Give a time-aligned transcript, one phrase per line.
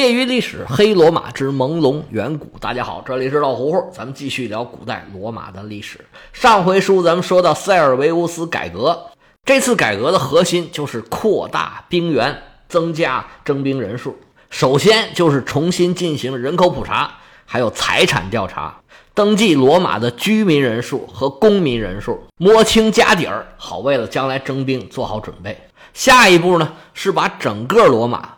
[0.00, 2.58] 业余历史：黑罗马之朦胧远古。
[2.58, 6.02] 大家好，这里是老胡胡，咱们继续聊古代罗马的历史。
[6.32, 8.98] 上回书咱们说到塞尔维乌斯改革，
[9.44, 14.18] 这次改革的核心就是扩大兵源，增加征兵人数。
[14.48, 18.80] 首先就是重新进行人口普查，还有财产调查，
[19.12, 25.60] 登记罗马的居民人数和公民人数，摸清家底儿，好为了将来征兵做好准备。
[25.92, 28.36] 下一步呢，是把整个罗马。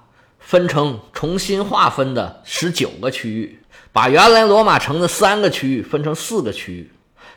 [0.52, 3.58] 分成重新划分的十九个区域，
[3.90, 6.90] 把原来罗马城的三个区域分成四个区域，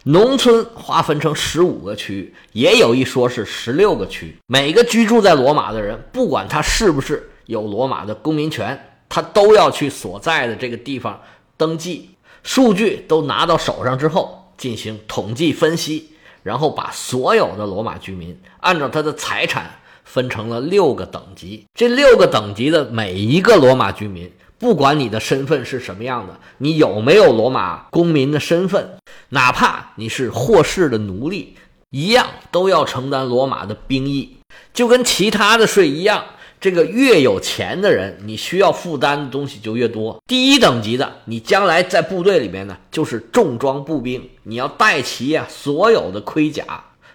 [0.03, 4.35] 农村划分成十五个区域，也有一说是十六个区。
[4.47, 11.21] 每个居住在罗马的人，不管他是不是有罗马的公民权，他都要去所在的这个地方
[11.55, 12.09] 登记，
[12.43, 16.09] 数据都拿到手上之后进行统计分析，
[16.43, 19.79] 然后把所有的罗马居民按照他的财产。
[20.05, 28.97] 分成了六个等级，这六个等级的每一个罗马居民，不管你的身份是什么样的，你有没有罗马公民的身份，
[29.29, 31.55] 哪怕你是霍氏的奴隶，
[31.89, 34.37] 一样都要承担罗马的兵役，
[34.73, 36.23] 就跟其他的税一样。
[36.61, 40.17] 这个越有钱的人，你需要负担的东西就越多。
[40.25, 46.63] 第一等级的，你将来在部队里面呢，就是重装步兵，你要带齐呀所有的盔甲。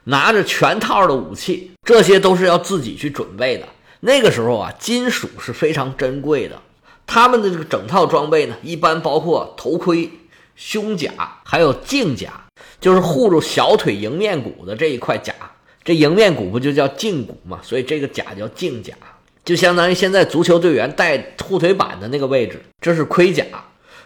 [0.04, 3.68] 拿着全套的武器，这些都是要自己去准备的。
[4.00, 6.60] 那个时候啊，金属是非常珍贵的。
[7.06, 10.10] 他们的这个整套装备呢，一般包括头盔、
[10.56, 11.12] 胸甲，
[11.44, 12.32] 还有胫甲，
[12.80, 15.34] 就是护住小腿迎面骨的这一块甲。
[15.82, 17.58] 这迎面骨不就叫胫骨嘛？
[17.62, 18.94] 所以这个甲叫胫甲，
[19.44, 23.44] 就相当于现在足球队员带护腿板的那个位置，这是盔甲。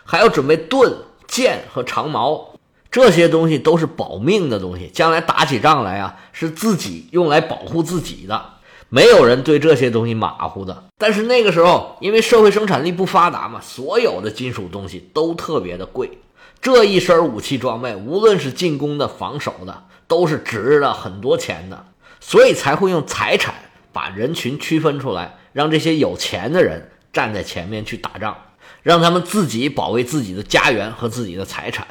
[0.05, 0.93] 还要准备盾、
[1.27, 2.54] 剑和长矛。
[2.95, 8.41] 这些东西都是保命的东西，将来打起仗来啊，是自己用来保护自己的，
[8.89, 10.85] 没有人对这些东西马虎的。
[10.97, 16.19] 但是那个时候，因为社会生产力不发达嘛，所有的金属东西都特别的贵，
[16.63, 21.87] 这一身武器装备，无论是进攻的、防守的，都是值了很多钱的，
[22.21, 23.57] 所以才会用财产
[23.93, 28.37] 把人群区分出来，让这些有钱的人站在前面去打仗，
[28.85, 31.85] 让他们自己保卫自己的家园和自己的财产。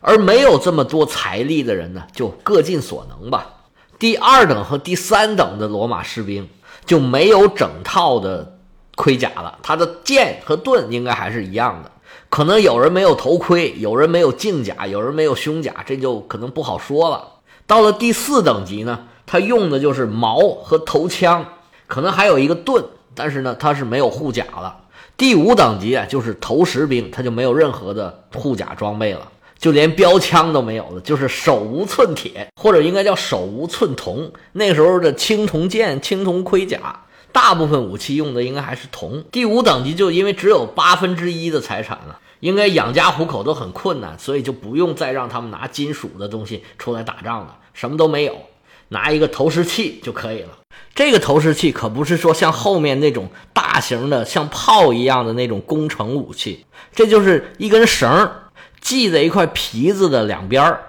[0.00, 3.46] 而没有这么多财力的人呢，就各尽所能吧。
[3.98, 6.48] 第二等和第三等的罗马士兵
[6.86, 8.58] 就没有整套的
[8.94, 11.90] 盔甲了，他的剑和盾应该还是一样的。
[12.30, 17.26] 可能有人没有头盔，有人没有镜甲，有人没有胸甲，这就可能不好说了。
[17.66, 21.44] 到了第四等级呢，他用的就是矛和头枪，
[21.86, 22.84] 可能还有一个盾，
[23.14, 24.76] 但是呢，他是没有护甲了。
[25.16, 29.28] 第五等级啊，就是投石兵，他就没有任何的护甲装备了。
[29.58, 34.32] 就连标枪都没有了，就是手无寸铁，或者应该叫手无寸铜。
[34.52, 39.24] 那时候的青铜剑、青铜盔甲，大部分武器用的应该还是铜。
[39.32, 48.36] 第五等级就因为只有八分之一的财产了，应该养家糊口都很困难，所以就不用再让他们拿金属的东西出来打仗了，什么都没有，
[48.90, 50.50] 拿一个投石器就可以了。
[50.94, 56.64] 这个投石器可不是说像后面那种大型的像炮一样的那种工程武器，
[56.94, 58.44] 这就是一根绳儿。
[58.80, 60.88] 系在一块皮子的两边儿，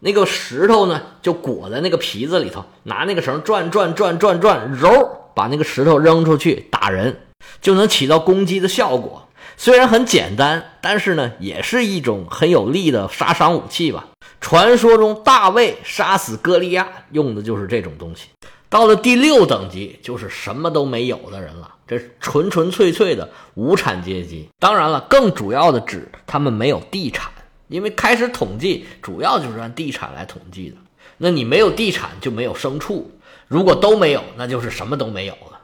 [0.00, 7.20] 那个石头呢就裹在那个皮子里头，拿那个绳转转转转转，揉把那个石头扔出去打人，
[7.60, 9.28] 就能起到攻击的效果。
[9.56, 14.06] 虽然很简单，但是呢也是一种很有力的杀伤武器吧。
[14.40, 18.28] 传说中大卫杀死歌利亚用的就是这种东西。
[18.68, 21.73] 到了第六等级，就是什么都没有的人了。
[21.86, 24.48] 这纯纯粹粹的无产阶级。
[24.58, 27.30] 当然了，更主要的指他们没有地产，
[27.68, 30.76] 因为开始统计主要就是按地产来统计的。
[31.18, 33.10] 那你没有地产就没有牲畜，
[33.46, 35.60] 如果都没有，那就是什么都没有了。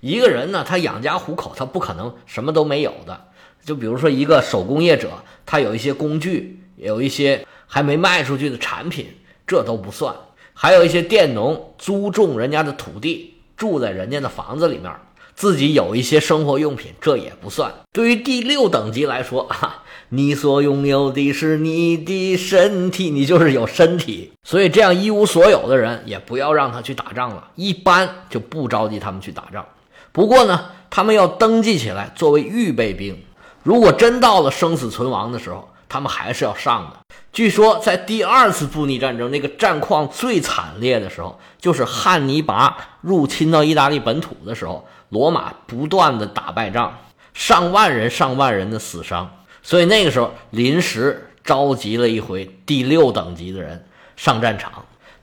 [0.00, 3.28] 一个人呢，他养家糊口，他不可能什么都没有的。
[3.64, 5.10] 就比如说一个手工业者，
[5.46, 9.06] 他有一些工具，有一些还没卖出去的产品，
[9.46, 10.14] 这都不算。
[10.52, 14.92] 还有一些佃农租种人家的土地，住在人家的房子里面。
[15.40, 17.72] 自己有一些生活用品，这也不算。
[17.94, 24.32] 对于第六等级来说，哈，你所拥有的是你的身体，你就是有身体。
[24.44, 27.48] 所以这样一无所有的人，也不要让他去打仗了。
[27.54, 29.64] 一般就不着急他们去打仗。
[30.12, 33.18] 不过呢，他们要登记起来作为预备兵。
[33.62, 36.96] 如果真到了生死存亡的时候，他们还是要上的。
[37.32, 44.86] 据说在第二次布匿战争那个战况最惨烈的时候，就是汉尼拔入侵到意大利本土的时候。
[45.10, 46.96] 罗马不断的打败仗，
[47.34, 49.28] 上万人、上万人的死伤，
[49.60, 53.84] 所以那个时候临时召集了一回第六等级的人
[54.14, 54.70] 上战场。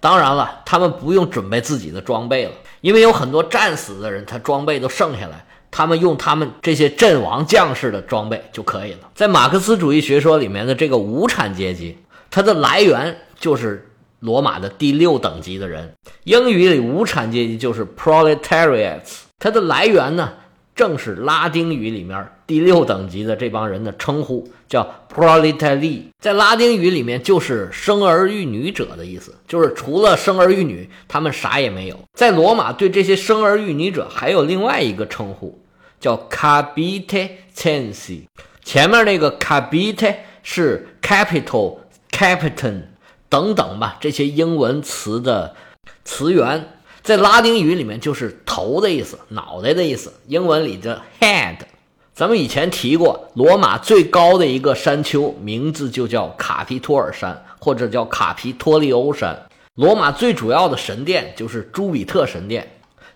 [0.02, 9.10] 当然了，他们不用准备自己的装备了，因为有很多战死的人，他装备都剩下来，他们用他们这些阵亡将士的装备就可以了。
[9.16, 11.98] 在马克思主义学说里面的这个无产阶级，
[12.30, 13.90] 它的来源就是
[14.20, 15.94] 罗马的第六等级的人。
[16.24, 20.34] 英语里无产阶级就是 proletariats，它的来源呢？
[20.78, 32.00] 正是拉丁语里面第六等级的这帮人的称呼，叫 proletari，在拉丁语里面就是生儿育女者的意思，就是除了生儿育女，他们啥也没有。
[32.14, 35.60] 在罗马，对这些生儿育女者还有另外一个称呼，
[36.00, 38.22] 叫 capitacensi。
[38.64, 41.80] 前面那个 capita 是 capital、
[42.12, 42.84] captain
[43.28, 45.56] 等等吧，这些英文词的
[46.06, 46.70] 词源。
[47.08, 50.12] 在拉丁语里面就是头的意思，脑袋的意思。
[50.28, 51.56] 英文里的 head，
[52.14, 59.42] 咱们以前提过，罗马最高的一个山丘名字就叫卡皮托尔山，或者叫卡皮托利欧山。
[59.76, 62.70] 罗马最主要的神殿就是朱比特神殿，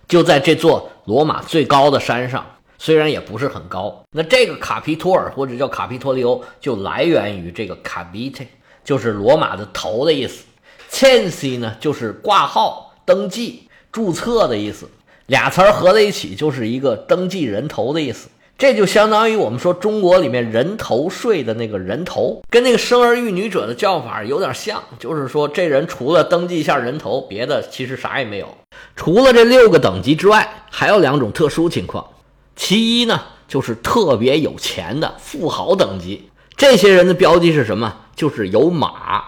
[0.08, 2.46] 就在这座罗马最高的山上，
[2.78, 4.02] 虽然也不是很高。
[4.12, 8.42] 那这个卡皮托尔或者叫卡皮托利欧就来源于这个卡比特，
[8.82, 10.44] 就是罗马的头的意思。
[10.90, 13.68] censi 呢，就是挂号登记。
[13.92, 14.88] 注册的意思，
[15.26, 18.28] 俩词儿合在一起就是一个登记人头的意思。
[18.56, 24.82] 这就相当于我们说中国里面人头税的那个人头，跟那个生儿育女者的叫法有点像。
[24.98, 28.48] 就是说，这人除了登记一下人头，别的其实啥也没有。
[28.96, 32.06] 除了这六个等级之外，还有两种特殊情况。
[32.54, 37.92] 其一呢，就是特别有钱的富豪等级，这些人的标记是什么？
[38.14, 39.24] 就是有马。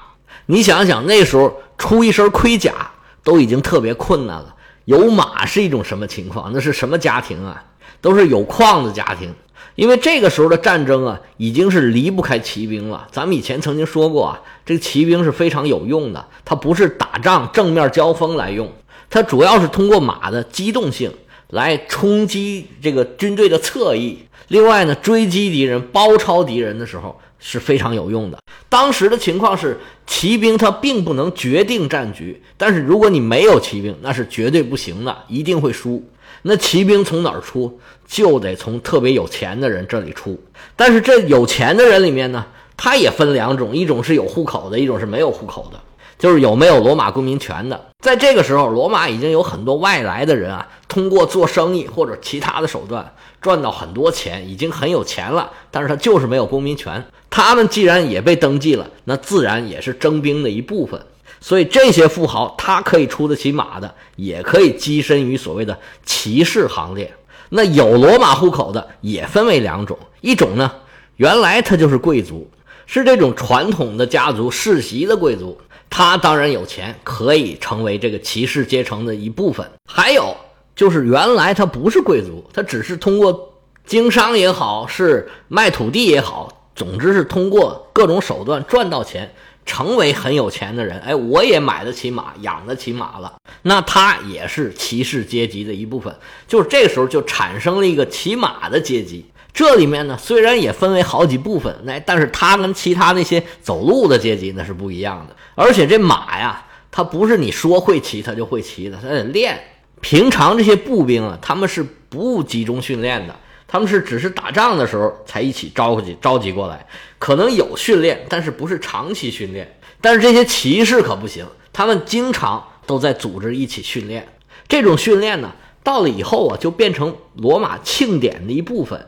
[0.46, 2.92] 你想想，那时候出一身盔甲
[3.24, 4.53] 都已经特别困难了。
[4.84, 6.50] 有马是一种什么情况？
[6.52, 7.64] 那是什么家庭啊？
[8.00, 9.32] 都是有矿的家庭，
[9.76, 13.06] 因为这个时候的战争啊，已经是离不开骑兵了。
[13.10, 18.70] 咱们以前曾经说过啊，这个骑兵是非常有用的，它不是打仗正面交锋来用，
[19.08, 21.10] 它主要是通过马的机动性
[21.48, 24.18] 来冲击这个军队的侧翼。
[24.48, 27.18] 另外呢，追击敌人、包抄敌人的时候。
[27.46, 28.38] 是非常有用的。
[28.70, 36.02] 当时的情况是，骑兵他并不能决定战局，但是如果你没有骑兵，那是绝对不行的，一定会输。
[36.40, 37.78] 那骑兵从哪儿出？
[38.06, 40.42] 就得从特别有钱的人这里出。
[40.74, 42.46] 但是这有钱的人里面呢，
[42.78, 45.78] 他也分两种，一种是有户口的，一种是没有户口的，
[46.24, 47.78] 就是有没有罗马公民权的。
[47.98, 53.12] 在这个时候，罗马已经有很多外来的人啊，通过做生意或者其他的手段。
[53.42, 57.04] 赚到很多钱，已经很有钱了，但是他就是没有公民权。
[57.28, 60.98] 他们既然也被登记了，那自然也是征兵的一部分。
[61.42, 67.12] 所以这些富豪，他可以出得起马的，也可以跻身于所谓的骑士行列。
[67.50, 70.72] 那有罗马户口的，也分为两种：一种呢，
[71.16, 72.48] 原来他就是贵族，
[72.86, 75.58] 是这种传统的家族世袭的贵族，
[75.96, 79.64] 他当然有钱，可以成为这个骑士阶层的一部分。
[79.88, 80.36] 还有。
[80.74, 83.54] 就是原来他不是贵族，他只是通过
[83.86, 89.32] 经商也好，是卖土地也好，总之是通过各种手段赚到钱，
[89.64, 90.98] 成为很有钱的人。
[90.98, 96.12] 哎，我也买得起马，养得起马了，那他也是骑士阶级的一部分。
[96.48, 99.24] 就是这个时候就产生了一个骑马的阶级。
[99.54, 105.36] 这里面呢，虽然也分为好几部分，那但是他跟其他那些走路的阶级那是不一样的。
[105.54, 109.58] 而且这马呀，它不是你说会骑它就会骑的，它得练。
[110.00, 113.34] 平常这些步兵啊，他们是不集中训练的，
[113.66, 116.84] 他们是只是打仗的时候才一起召集召集过来，
[117.18, 119.78] 可能有训练，但是不是长期训练。
[120.00, 124.26] 但是这些骑士可不行，他们经常都在组织一起训练。
[124.68, 129.06] 这种训练呢，到了以后啊，就变成罗马庆典的一部分，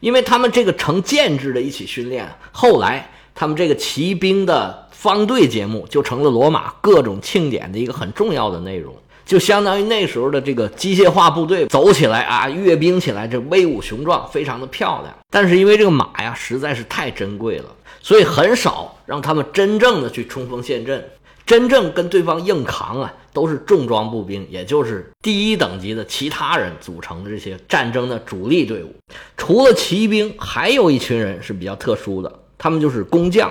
[0.00, 8.94] 因为他们这个成建制的一起训练，后来他们这个骑兵的方队节目就成了罗马各种庆典的一个很重要的内容。
[9.24, 15.14] 就相当于那时候的这个机械化部队走起来啊，阅兵起来，这威武雄壮，非常的漂亮。
[15.30, 17.66] 但是因为这个马呀实在是太珍贵了，
[18.00, 21.06] 所以很少让他们真正的去冲锋陷阵，
[21.48, 28.94] 真正跟对方硬扛啊，都是重装步兵，也就是第一等级的其他人组成的这些战争的主力队伍。
[29.34, 33.50] 除了骑兵，还有一群人是比较特殊的，他们就是工匠。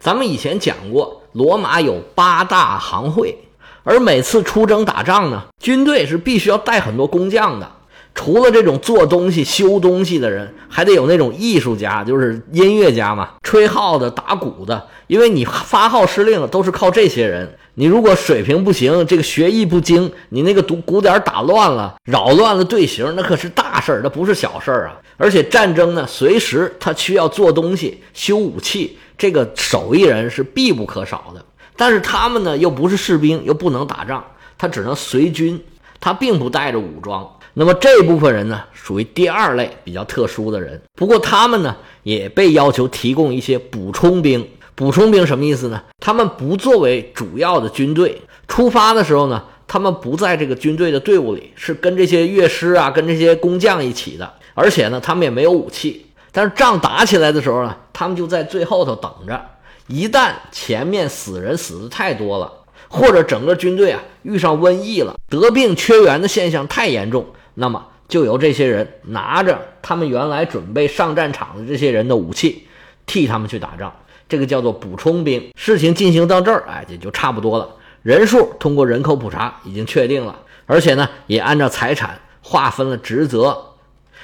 [0.00, 3.36] 咱们以前讲过，罗马有八大行会。
[3.84, 7.70] 而每次出征打仗呢，军队是必须要带很多工匠的。
[8.16, 14.88] 除了这种做东西、修东西的人，还得有那种艺术家，就是音乐家嘛，吹号的、打鼓的。
[15.06, 17.56] 因为你发号施令都是靠这些人。
[17.74, 24.96] 你如果水平不行，这个学艺不精，你那个鼓鼓点打乱了，扰乱了队形，那可是大事儿，那不是小事儿啊。
[25.18, 31.44] 而且战争呢，随时他需要做东西、修武器，这个手艺人是必不可少的。
[31.76, 34.24] 但是他们呢，又不是士兵，又不能打仗，
[34.56, 35.62] 他只能随军，
[36.00, 37.30] 他并不带着武装。
[37.58, 40.78] 那么这部分人呢，属于第二类比较特殊的人。
[40.94, 44.46] 不过他们呢，也被要求提供一些补充兵。
[44.74, 45.82] 补充兵什么意思呢？
[45.98, 54.30] 他们不作为主要的军队出发的时候呢，他们不在这个军队的队伍里，是跟这些乐师啊、跟这些工匠一起的。
[54.52, 56.04] 而且呢，他们也没有武器。
[56.30, 59.42] 但是仗打起来的时候呢，他们就在最后头等着。
[59.86, 62.52] 一旦前面死人死的太多了，
[62.88, 67.24] 或者整个军队啊遇上瘟疫了，得病缺员的现象太严重，
[67.58, 72.62] 那么就由这些人拿着他们原来准备上战场的这些人的武器，
[73.06, 73.92] 替他们去打仗。
[74.28, 75.50] 这个叫做补充兵。
[75.56, 77.68] 事情进行到这儿，哎，也就差不多了。
[78.02, 83.56] 人数通过人口普查已经确定了，而且呢，也按照财产划分了职责，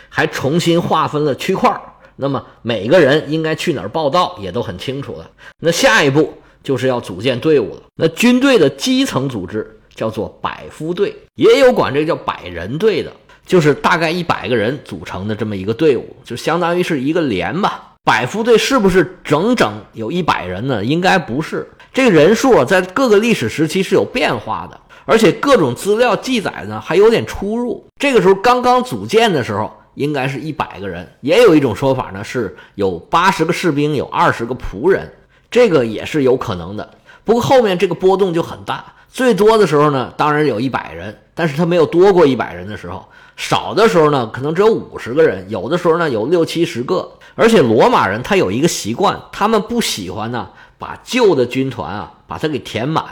[0.08, 1.80] 还重新划分了区块。
[2.16, 5.28] 那么每个人应该去哪儿报道，也都很清楚了。
[5.58, 7.82] 那下一步就是要组建队伍了。
[7.96, 13.12] 那军队的基层组织叫做百夫队，也有管这个叫百人队的，
[13.44, 17.88] 就是大概一百个人组成的这么一个队伍，就相当于是一个连吧。
[18.04, 20.84] 百夫队是不是整整有一百人呢？
[20.84, 21.68] 应该不是。
[21.92, 27.86] 这个人数啊，在各个历史时期是有变化的，而且各种资料记载呢还有点出入。
[27.98, 31.08] 这个时候刚刚组建的时候，应该是一百个人。
[31.20, 35.12] 也有一种说法呢，是有八十个士兵，有二十个仆人，
[35.48, 36.90] 这个也是有可能的。
[37.22, 43.08] 不过后面这个波动就很大，最多的时候呢，当然有一百人，但是他没有多过一百人的时候。
[43.42, 47.10] 少的时候呢，可能只有五十个人；有的时候呢，有六七十个。
[47.34, 53.04] 而且罗马人他有一个习惯，他们不喜欢呢把旧的军团啊把它给填满。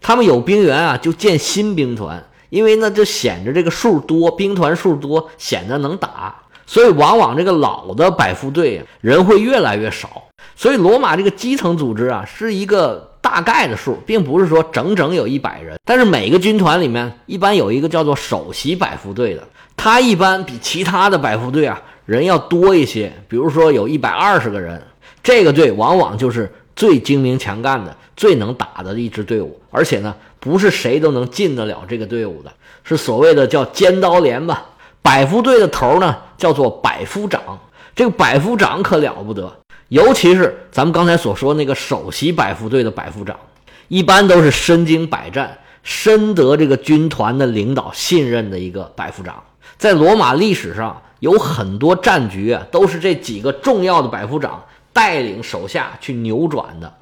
[0.00, 6.34] 他们有兵员啊，就建新兵团，因为呢，就显着这个数多，兵团数多，显得能打。
[6.66, 10.24] 所以往往这个老的百夫队人会越来越少。
[10.56, 13.12] 所以罗马这个基层组织啊，是一个。
[13.26, 19.42] 大概的数，并不是说整整有一百人，但是每个军团里面一般有一个叫做首席百夫队的，
[19.76, 23.12] 他一般比其他的百夫队啊人要多一些。
[23.26, 24.80] 比如说有一百二十个人，
[25.24, 32.52] 这个队往往就是最精明强干的、最能打的一支队伍，而且呢，不是谁都能进得了这个队伍的，
[32.84, 34.64] 是所谓的叫尖刀连吧。
[35.02, 37.58] 百夫队的头呢叫做百夫长，
[37.96, 39.52] 这个百夫长可了不得。
[39.88, 43.38] 尤其是咱们刚才所说那个首席百夫队的百夫长，
[43.86, 49.40] 一般都是身经百战、深得这个军团的领导信任的一个百夫长。
[49.78, 56.92] 在罗马历史上，有很多战局啊，都是这几个重要的百夫长带领手下去扭转的。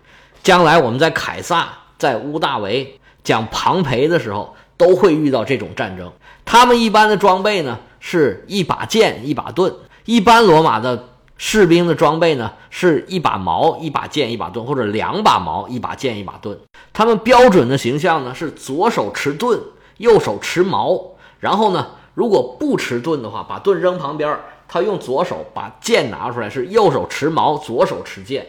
[0.42, 6.12] 将来我们在凯撒、在乌大维讲庞培的时候，都会遇到这种战争。
[6.44, 9.72] 他们一般的装备呢，是一把剑、一把盾。
[10.04, 11.08] 一般罗马的。
[11.36, 16.58] 士兵的装备呢，是一把矛、一把剑、一把盾，或者两把矛、一把剑、一把盾。
[16.92, 19.60] 他们标准的形象呢，是左手持盾，
[19.96, 21.00] 右手持矛。
[21.40, 24.38] 然后呢，如果不持盾的话，把盾扔旁边，
[24.68, 28.46] 他用左手把剑拿出来，是右手持矛，左手持剑。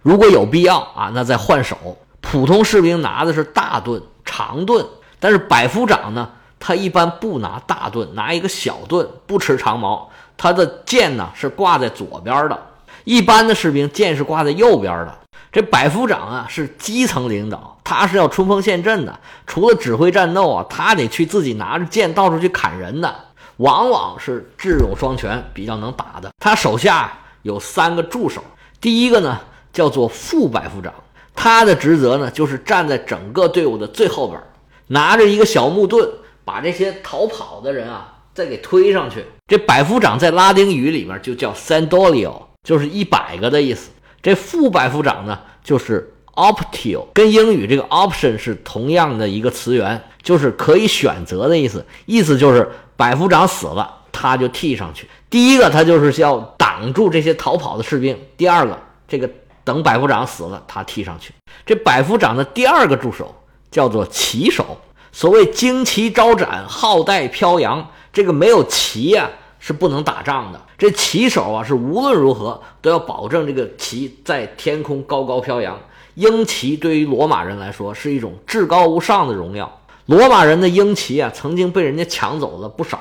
[0.00, 1.76] 如果有必要啊，那再换手。
[2.20, 4.86] 普通士兵拿的是大盾、长盾，
[5.18, 10.10] 但是百夫长呢，他一般不拿大盾，拿一个小盾，不持长矛。
[10.42, 12.58] 他的剑呢是挂在左边的，
[13.04, 15.14] 一般的士兵剑是挂在右边的。
[15.52, 23.14] 这百夫长啊是基层领导，他是要冲锋陷阵的，除了指挥战斗啊，他得去自己拿着剑到处去砍人的，
[23.58, 26.30] 往往是智勇双全，比较能打的。
[26.38, 28.42] 他手下有三个助手，
[28.80, 29.38] 第一个呢
[29.74, 30.90] 叫做副百夫长，
[31.34, 34.40] 他的职责呢就是站在整个队伍的最后边，
[34.86, 36.08] 拿着一个小木盾，
[36.46, 38.14] 把这些逃跑的人啊。
[38.32, 43.90] 再给推上去，这百夫长在拉丁语里面就叫 Sandolio，就是一百个的意思。
[44.22, 51.84] 这副百夫长呢，就是 Optio，跟英语这个 option 是同样的一个词源，就是可以选择的意思。
[52.06, 55.08] 意思就是百夫长死了，他就替上去。
[55.28, 59.28] 第一个，他就是要挡住这些逃跑的士兵；第二个，这个
[59.64, 61.34] 等百夫长死了，他替上去。
[61.66, 63.34] 这百夫长的第二个助手
[63.70, 64.78] 叫做骑手，
[65.12, 67.90] 所谓旌旗招展，号带飘扬。
[68.12, 70.60] 这个没有旗呀，是不能打仗的。
[70.76, 75.78] 这旗手啊，是无论如何都要保证这个旗在天空高高飘扬。
[76.14, 79.80] 鹰旗对于罗马人来说是一种至高无上的荣耀。
[80.06, 83.00] 罗马人的鹰旗啊，曾经被人家抢走了不少，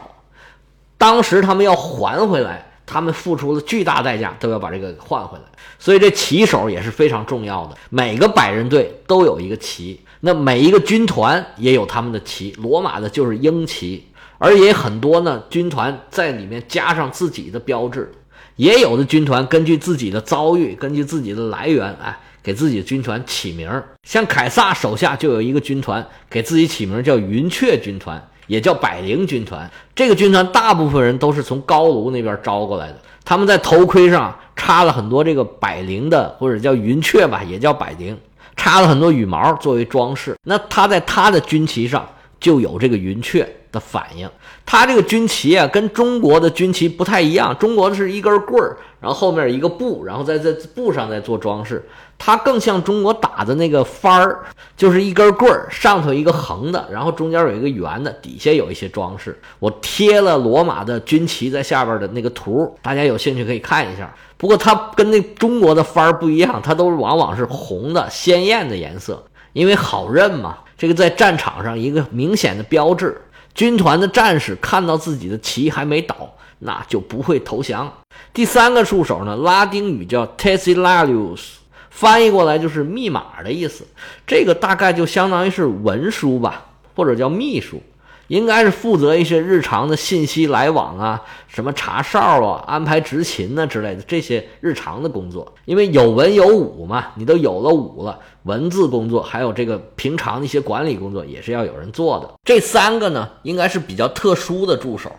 [0.98, 5.44] 当时他们要还回来，他们付出了巨大代价，都要把这个换回来。
[5.80, 7.76] 所以这旗手也是非常重要的。
[7.90, 12.52] 每个百人队都有一个旗，那每一个军团也有他们的旗。
[12.60, 14.06] 罗马的就是鹰旗。
[14.40, 18.10] 而也很多呢，军团在里面加上自己的标志，
[18.56, 23.70] 也有的军团根据自己的遭遇，根据自己的来源，哎，给自己的军团起名。
[24.04, 29.70] 像凯撒手下就有一个军团，给自己起名叫云雀军团，也叫百灵军团。
[29.94, 38.18] 这个军团大部分人都是从高卢那边招过来的，他们在头盔上插了很多这个百灵的，或者叫云雀吧，也叫百灵，
[38.56, 40.38] 插了很多羽毛作为装饰。
[40.46, 42.08] 那他在他的军旗上
[42.40, 43.46] 就有这个云雀。
[43.72, 44.30] 的反应，
[44.66, 47.56] 它这个军旗啊，跟中国的军旗不太一样。
[47.58, 51.88] 中国的是一根棍儿，然后后面一个布，然后在这布上再做装饰。
[52.18, 54.40] 它更像中国打的那个幡儿，
[54.76, 59.40] 就是一根棍儿，上头一个横的，然后中间有一个圆的，底下有一些装饰。
[59.60, 64.14] 我贴了罗马的军旗在下边的那个图，大家有兴趣可以看一下。
[64.36, 69.24] 不过它跟那中国的幡儿不一样，它都往往是红的鲜艳的颜色，
[69.54, 70.58] 因为好认嘛。
[70.78, 73.22] 这个在战场上一个明显的标志。
[73.60, 76.16] 军团的战士看到自己的旗还没倒，
[76.60, 77.92] 那就不会投降。
[78.34, 81.42] 第三个助手呢，拉丁语叫 Tessilarius，
[81.90, 83.86] 翻译过来就是密码的意思。
[84.26, 87.82] 这个大概就相当于是文书吧，或者叫秘书。
[88.30, 95.52] 应该是负责一些日常的信息来往啊，什么查哨啊、安排执勤呐之类的这些日常的工作。
[95.66, 102.34] 因为有文有武嘛，你都有了武了，文字工作还有这个平常的一些管理工作也是要有人做的。
[102.44, 105.12] 这三个呢，应该是比较特殊的助手。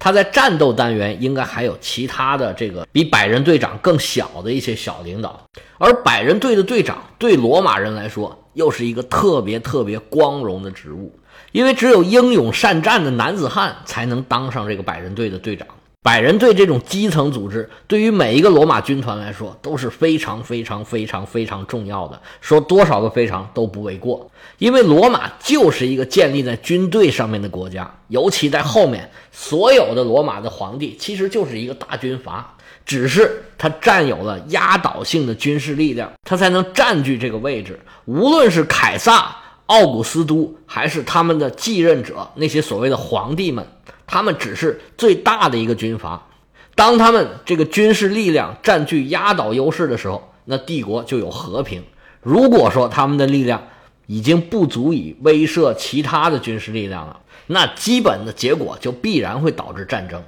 [0.00, 5.42] 他在战斗单元应该还有其他的这个比百人队长更小的一些小领导，
[5.76, 11.12] 而百人队的队长对罗马人来说又是一个特别特别光荣的职务。
[11.50, 15.66] 因为只有英勇善战的男子汉才能当上这个百人队的队长。
[16.08, 22.18] 百人队这种基层组织，对于每一个罗马军团来说都是非常非常非常非常重要的。
[22.40, 24.30] 说多少个非常都不为过。
[24.56, 37.78] 因为罗马就是一个建立在军队上面的国家，尤其在后面所有的罗马的皇帝其实就是一个大军阀，只是他占有了压倒性的军事力量，他才能占据这个位置。
[38.06, 39.36] 无论是凯撒。
[39.68, 43.66] 奥古斯都还是他们的继任者，那些所谓的皇帝们，
[44.06, 46.26] 他们只是最大的一个军阀。
[46.74, 51.82] 当他们这个军事力量占据压倒优势的时候，那帝国就有和平。
[52.22, 53.62] 如果说他们的力量
[54.06, 60.22] 已经不足以威慑其他的军事力量了，那基本的结果就必然会导致战争。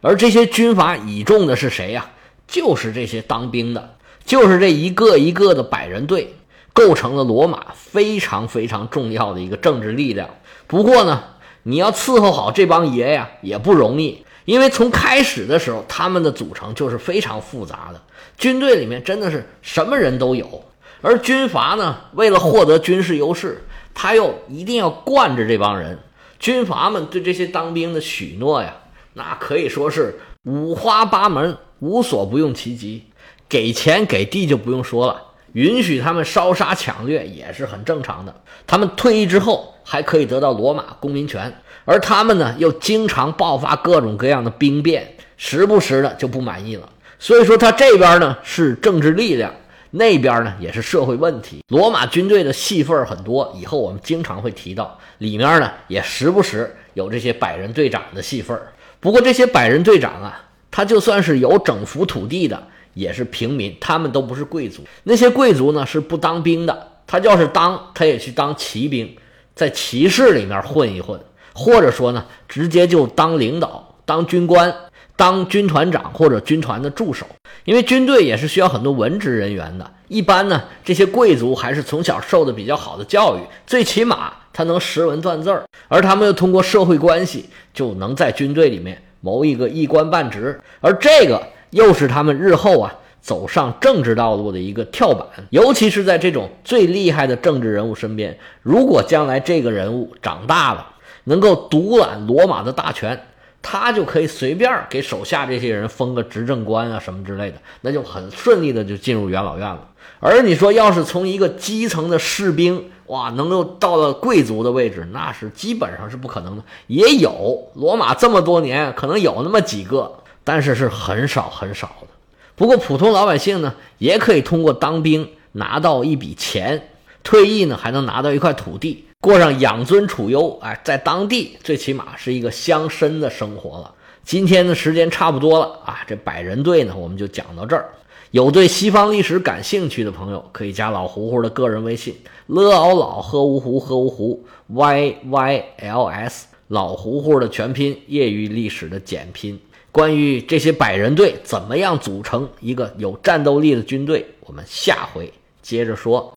[0.00, 2.06] 而这些军阀倚重的是谁呀？
[2.48, 6.34] 就是这些当兵的，就是这一个一个的百人队。
[6.76, 10.28] 构成了罗马非常非常重要的一个政治力量。
[10.66, 11.24] 不过呢，
[11.62, 18.02] 你要伺候好这帮爷呀也不容易，因为从开始的时候，他们的组成就是非常复杂的。
[18.36, 20.62] 军队里面真的是什么人都有，
[21.00, 25.98] 而军阀呢，为了获得军事优势，他又一定要惯着这帮人。
[26.38, 28.76] 军阀们对这些当兵的许诺呀，
[29.14, 33.04] 那可以说是五花八门，无所不用其极。
[33.48, 35.22] 给钱给地就不用说了。
[35.56, 38.42] 允许他们烧杀抢掠也是很正常的。
[38.66, 41.50] 他们退役之后还可以得到罗马公民权，
[41.86, 46.86] 而他们呢又经常爆发各种各样的兵变，时不时的就不满意了。
[47.18, 49.50] 所以说他这边呢是政治力量，
[49.92, 51.64] 那边呢也是社会问题。
[51.68, 58.60] 罗马军队的戏份很多，以后我们经常会提到，里面呢也时不时有这些百人队长的戏份。
[59.00, 62.62] 不过这些百人队长啊，他就算是有整幅土地的。
[62.96, 64.82] 也是平民，他们都不是贵族。
[65.02, 69.14] 那些贵族呢是不当兵的，他要是当，他也去当骑兵，
[69.54, 71.20] 在骑士里面混一混，
[71.52, 74.74] 或者说呢，直接就当领导、当军官、
[75.14, 77.26] 当军团长或者军团的助手。
[77.66, 79.92] 因为军队也是需要很多文职人员的。
[80.08, 91.46] 一般呢，这些贵族还是从小受的比较好的教育，最起码他能识文断字儿，而他们又通过社会关系就能在军队里面谋一个一官半职，而这个。
[91.70, 100.86] 又是他们日后啊走上政治道路的一个跳板，尤其是在这种最厉害的政治人物身边，如果将来这个人物长大了，
[101.24, 103.20] 能够独揽罗马的大权，
[103.60, 109.88] 他就可以随便给手下这些人封个执政官啊什么之类的，那就很顺利的就进入元老院了。
[110.20, 116.62] 而你说要是从一个基层的士兵哇，能够到了贵族的位置，那是基本上是不可能的。
[116.86, 120.20] 也有罗马这么多年，可能有那么几个。
[120.46, 122.06] 但是是很少很少的，
[122.54, 126.90] 不过普通老百姓呢，也可以通过当兵拿到一笔钱，
[127.24, 133.92] 退役呢还能拿到一块土地，过上养尊处优，哎，在当地最起码是一个乡绅的生活了。
[134.22, 137.90] 今天的时间差不多了啊，这百人队呢我们就讲到这儿。
[138.30, 142.14] 有对西方历史感兴趣的朋友，可以加老胡胡的个人微信
[142.46, 149.58] ：l 敖老喝芜湖喝芜湖 y y l s 老胡胡的全拼，业余历史的简拼。
[149.96, 155.32] 关于这些百人队怎么样组成一个有战斗力的军队，我们下回
[155.62, 156.34] 接着说。